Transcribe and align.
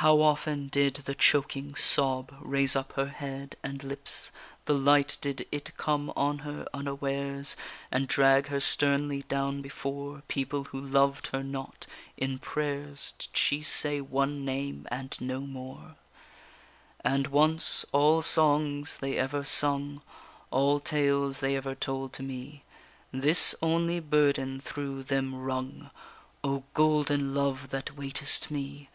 How 0.00 0.22
often 0.22 0.68
did 0.68 0.94
the 1.04 1.14
choking 1.14 1.74
sob 1.74 2.34
Raise 2.40 2.74
up 2.74 2.92
her 2.94 3.08
head 3.08 3.56
and 3.62 3.84
lips? 3.84 4.30
The 4.64 4.72
light, 4.72 5.18
Did 5.20 5.46
it 5.52 5.72
come 5.76 6.10
on 6.16 6.38
her 6.38 6.64
unawares, 6.72 7.56
And 7.92 8.08
drag 8.08 8.46
her 8.46 8.58
sternly 8.58 9.24
down 9.24 9.60
before 9.60 10.22
People 10.28 10.64
who 10.64 10.80
loved 10.80 11.26
her 11.26 11.42
not? 11.42 11.86
in 12.16 12.38
prayers 12.38 13.12
Did 13.18 13.36
she 13.36 13.60
say 13.60 14.00
one 14.00 14.46
name 14.46 14.88
and 14.90 15.14
no 15.20 15.40
more? 15.42 15.96
And 17.04 17.26
once, 17.26 17.84
all 17.92 18.22
songs 18.22 18.96
they 18.96 19.18
ever 19.18 19.44
sung, 19.44 20.00
All 20.50 20.80
tales 20.80 21.40
they 21.40 21.54
ever 21.54 21.74
told 21.74 22.14
to 22.14 22.22
me, 22.22 22.62
This 23.12 23.54
only 23.60 24.00
burden 24.00 24.58
through 24.58 25.02
them 25.02 25.34
rung: 25.38 25.90
_O 26.42 26.62
golden 26.72 27.34
love 27.34 27.68
that 27.68 27.94
waitest 27.94 28.50
me! 28.50 28.88